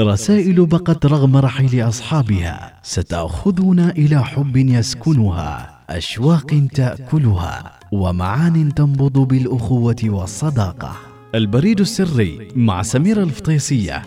[0.00, 10.96] رسائل بقت رغم رحيل أصحابها ستأخذنا إلى حب يسكنها أشواق تأكلها ومعان تنبض بالأخوة والصداقة.
[11.34, 14.02] البريد السري مع سميرة الفطيسية.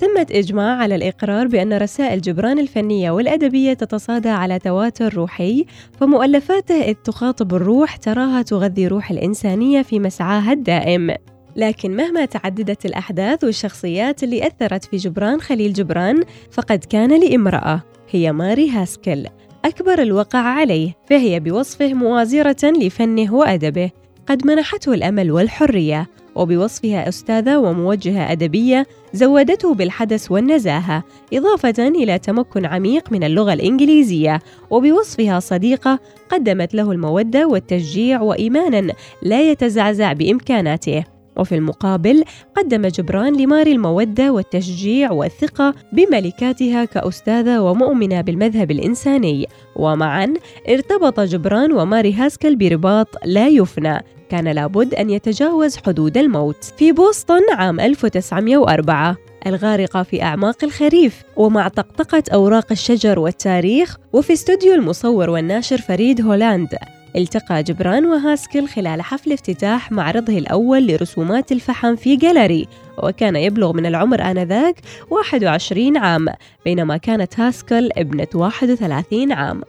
[0.00, 5.64] ثمة إجماع على الإقرار بأن رسائل جبران الفنية والأدبية تتصادى على تواتر روحي
[6.00, 11.14] فمؤلفاته إذ تخاطب الروح تراها تغذي روح الإنسانية في مسعاها الدائم.
[11.56, 18.32] لكن مهما تعددت الأحداث والشخصيات اللي أثرت في جبران خليل جبران فقد كان لامرأة هي
[18.32, 19.26] ماري هاسكل
[19.64, 23.90] أكبر الوقع عليه فهي بوصفه موازرة لفنه وأدبه.
[24.26, 33.12] قد منحته الأمل والحرية وبوصفها أستاذة وموجهة أدبية زودته بالحدث والنزاهة إضافة إلى تمكن عميق
[33.12, 34.40] من اللغة الإنجليزية.
[34.70, 41.15] وبوصفها صديقة قدمت له المودة والتشجيع وإيمانا لا يتزعزع بإمكاناته.
[41.36, 42.24] وفي المقابل
[42.56, 49.46] قدم جبران لماري المودة والتشجيع والثقة بملكاتها كأستاذة ومؤمنة بالمذهب الإنساني.
[49.76, 50.34] ومعا
[50.68, 54.00] ارتبط جبران وماري هاسكل برباط لا يفنى.
[54.28, 56.64] كان لابد أن يتجاوز حدود الموت.
[56.64, 64.74] في بوسطن عام 1904 الغارقة في أعماق الخريف ومع طقطقة أوراق الشجر والتاريخ وفي استوديو
[64.74, 66.68] المصور والناشر فريد هولاند.
[67.16, 72.68] التقى جبران وهاسكل خلال حفل افتتاح معرضه الأول لرسومات الفحم في جاليري
[73.02, 76.26] وكان يبلغ من العمر آنذاك 21 عام
[76.64, 79.62] بينما كانت هاسكل ابنة 31 عام.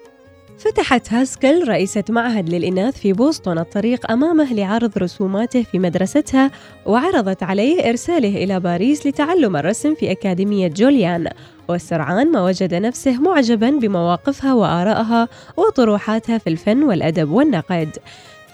[0.57, 6.51] فتحت هاسكل رئيسة معهد للإناث في بوسطن الطريق أمامه لعرض رسوماته في مدرستها
[6.85, 11.27] وعرضت عليه إرساله إلى باريس لتعلم الرسم في أكاديمية جوليان.
[11.69, 17.97] وسرعان ما وجد نفسه معجبا بمواقفها وآرائها وطروحاتها في الفن والأدب والنقد.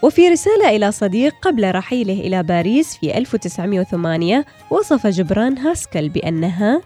[0.04, 6.82] وفي رسالة إلى صديق قبل رحيله إلى باريس في 1908 وصف جبران هاسكل بأنها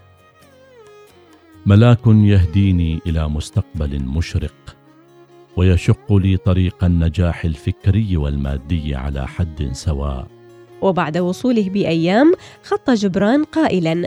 [1.66, 4.76] ملاك يهديني إلى مستقبل مشرق
[5.56, 10.26] ويشق لي طريق النجاح الفكري والمادي على حد سواء.
[10.82, 14.06] وبعد وصوله بأيام خط جبران قائلا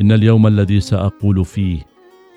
[0.00, 1.78] إن اليوم الذي سأقول فيه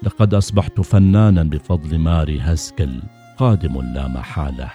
[0.03, 2.89] لقد أصبحت فنانا بفضل ماري هاسكل
[3.37, 4.71] قادم لا محالة.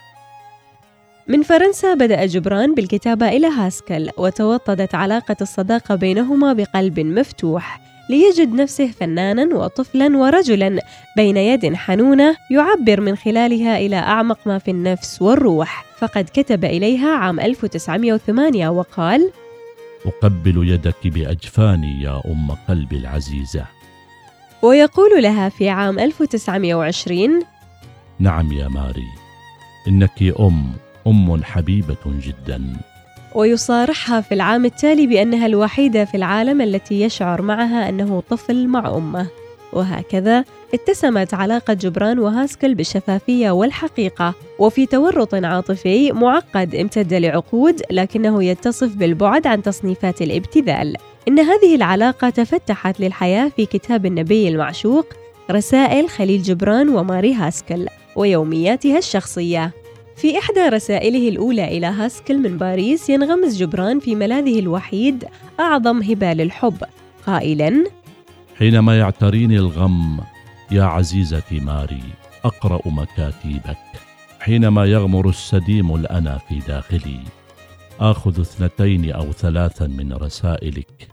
[1.29, 7.81] من فرنسا بدأ جبران بالكتابة إلى هاسكل وتوطدت علاقة الصداقة بينهما بقلب مفتوح
[8.11, 10.81] ليجد نفسه فنانا وطفلا ورجلا
[11.17, 15.85] بين يد حنونة يعبر من خلالها إلى أعمق ما في النفس والروح.
[15.99, 19.31] فقد كتب إليها عام 1908 وقال
[20.07, 23.65] أقبل يدك باجفاني يا أم قلبي العزيزة.
[24.63, 27.43] ويقول لها في عام 1920
[28.19, 29.07] نعم يا ماري
[29.89, 30.73] إنك أم
[31.07, 32.77] أم حبيبة جدا.
[33.35, 39.27] ويصارحها في العام التالي بأنها الوحيدة في العالم التي يشعر معها أنه طفل مع أمه.
[39.73, 40.45] وهكذا
[40.75, 44.35] اتسمت علاقة جبران وهاسكل بالشفافية والحقيقة.
[44.59, 50.97] وفي تورط عاطفي معقد امتد لعقود لكنه يتصف بالبعد عن تصنيفات الابتذال.
[51.29, 55.07] إن هذه العلاقة تفتحت للحياة في كتاب النبي المعشوق
[55.51, 59.73] رسائل خليل جبران وماري هاسكل ويومياتها الشخصية.
[60.17, 65.25] في إحدى رسائله الأولى إلى هاسكل من باريس ينغمس جبران في ملاذه الوحيد
[65.61, 66.77] أعظم هبة للحب
[67.27, 67.85] قائلاً
[68.59, 70.21] حينما يعتريني الغم
[70.71, 72.03] يا عزيزتي ماري
[72.45, 73.77] أقرأ مكاتيبك
[74.41, 77.21] حينما يغمر السديم الأنا في داخلي
[78.01, 81.09] آخذ اثنتين أو ثلاثا من رسائلك.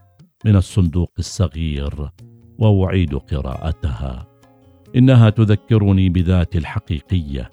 [0.46, 2.10] من الصندوق الصغير
[2.58, 4.28] وأعيد قراءتها.
[4.96, 7.50] إنها تذكرني بذاتي الحقيقية.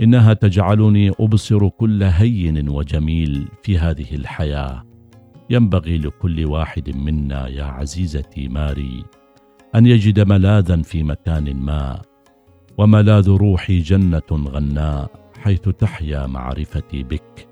[0.00, 4.84] إنها تجعلني أبصر كل هين وجميل في هذه الحياة.
[5.50, 9.04] ينبغي لكل واحد منا يا عزيزتي ماري
[9.76, 12.02] أن يجد ملاذا في مكان ما
[12.78, 17.48] وملاذ روحي جنة غناء حيث تحيا معرفتي بك.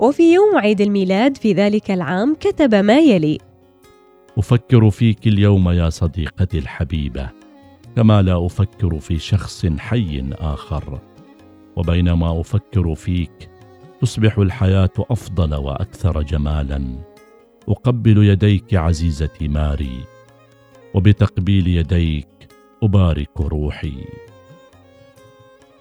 [0.00, 3.38] وفي يوم عيد الميلاد في ذلك العام كتب ما يلي.
[4.38, 7.28] أفكر فيك اليوم يا صديقتي الحبيبة
[7.96, 10.98] كما لا أفكر في شخص حي آخر.
[11.76, 13.50] وبينما أفكر فيك
[14.00, 16.84] تصبح الحياة أفضل وأكثر جمالا.
[17.68, 20.17] أقبل يديك عزيزتي ماري
[20.94, 22.28] وبتقبيل يديك
[22.82, 24.04] أبارك روحي.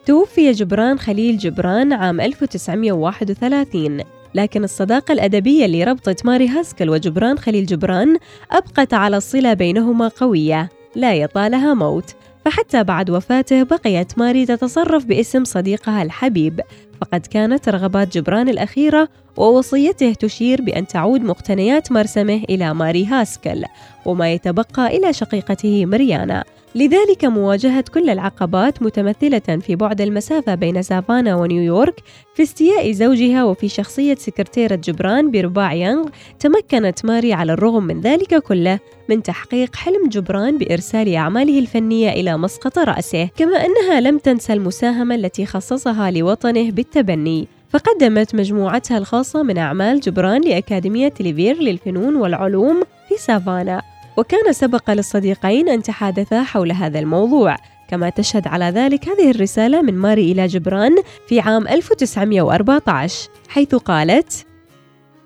[0.05, 4.01] توفي جبران خليل جبران عام 1931
[4.35, 8.17] لكن الصداقة الأدبية اللي ربطت ماري هاسكل وجبران خليل جبران
[8.51, 12.15] أبقت على الصلة بينهما قوية لا يطالها موت.
[12.45, 16.61] فحتى بعد وفاته بقيت ماري تتصرف باسم صديقها الحبيب
[17.01, 23.63] فقد كانت رغبات جبران الأخيرة ووصيته تشير بأن تعود مقتنيات مرسمه إلى ماري هاسكل
[24.05, 26.43] وما يتبقى إلى شقيقته مريانا.
[26.75, 32.03] لذلك مواجهة كل العقبات متمثلة في بعد المسافة بين سافانا ونيويورك
[32.35, 36.09] في استياء زوجها وفي شخصية سكرتيرة جبران برباع يانغ
[36.39, 38.79] تمكنت ماري على الرغم من ذلك كله
[39.09, 45.15] من تحقيق حلم جبران بإرسال أعماله الفنية إلى مسقط رأسه كما أنها لم تنسى المساهمة
[45.15, 47.56] التي خصصها لوطنه بالتبني.
[47.69, 53.81] فقدمت مجموعتها الخاصة من أعمال جبران لأكاديمية ليفير للفنون والعلوم في سافانا.
[54.17, 57.57] وكان سبق للصديقين أن تحادثا حول هذا الموضوع.
[57.87, 60.95] كما تشهد على ذلك هذه الرسالة من ماري إلى جبران
[61.27, 64.45] في عام 1914 حيث قالت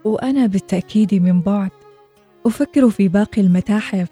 [0.03, 1.71] وأنا بالتأكيد من بعد.
[2.45, 4.07] أفكر في باقي المتاحف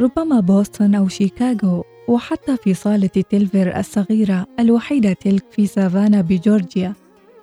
[0.00, 6.92] ربما بوسطن أو شيكاغو وحتى في صالة تيلفر الصغيرة الوحيدة تلك في سافانا بجورجيا.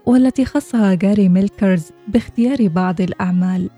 [0.06, 3.70] والتي خصها جاري ميلكرز باختيار بعض الأعمال.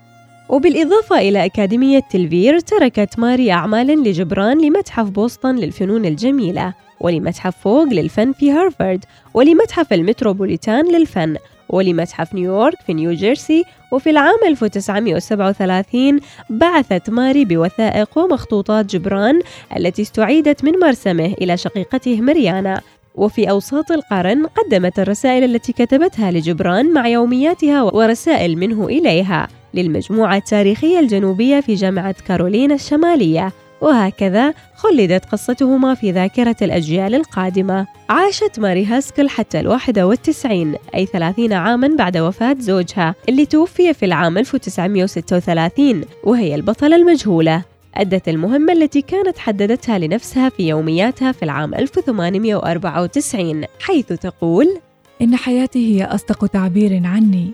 [0.48, 8.32] وبالإضافة إلى أكاديمية تلفير تركت ماري أعمالا لجبران لمتحف بوسطن للفنون الجميلة ولمتحف فوق للفن
[8.32, 9.04] في هارفارد
[9.34, 11.36] ولمتحف المتروبوليتان للفن
[11.68, 16.20] ولمتحف نيويورك في نيوجيرسي وفي العام 1937
[16.50, 19.40] بعثت ماري بوثائق ومخطوطات جبران
[19.76, 22.80] التي استعيدت من مرسمه إلى شقيقته مريانا
[23.14, 30.98] وفي أوساط القرن قدمت الرسائل التي كتبتها لجبران مع يومياتها ورسائل منه إليها للمجموعة التاريخية
[31.00, 33.52] الجنوبية في جامعة كارولينا الشمالية.
[33.80, 37.86] وهكذا خلدت قصتهما في ذاكرة الأجيال القادمة.
[38.08, 44.04] عاشت ماري هاسكل حتى الواحدة والتسعين أي ثلاثين عاما بعد وفاة زوجها اللي توفي في
[44.04, 47.73] العام 1936 وهي البطلة المجهولة.
[47.96, 54.80] أدت المهمة التي كانت حددتها لنفسها في يومياتها في العام 1894 حيث تقول
[55.22, 57.52] إن حياتي هي أصدق تعبير عني.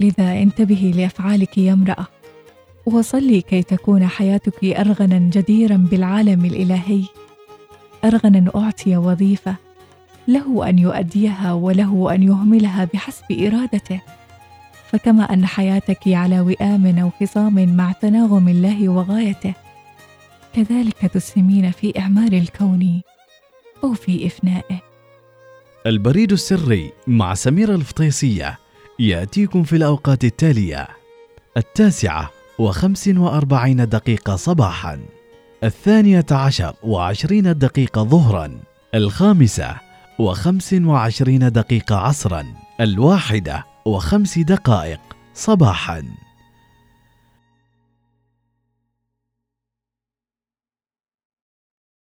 [0.00, 2.06] لذا انتبهي لأفعالك يا امرأة
[2.86, 7.02] وصلي كي تكون حياتك أرغنا جديرا بالعالم الإلهي.
[8.04, 9.54] أرغنا أعطي وظيفة
[10.28, 14.00] له أن يؤديها وله أن يهملها بحسب إرادته.
[14.92, 19.54] فكما أن حياتك على وئام أو خصام مع تناغم الله وغايته.
[20.54, 23.02] كذلك تسهمين في إعمار الكون
[23.84, 24.80] أو في إفنائه.
[25.86, 28.58] البريد السري مع سميرة الفطيسية
[28.98, 30.88] يأتيكم في الأوقات التالية.
[31.56, 35.00] التاسعة وخمس وأربعين دقيقة صباحا.
[35.64, 38.60] الثانية عشر وعشرين دقيقة ظهرا.
[38.94, 39.76] الخامسة
[40.18, 42.44] وخمس وعشرين دقيقة عصرا.
[42.80, 45.00] الواحدة وخمس دقائق
[45.34, 46.25] صباحا.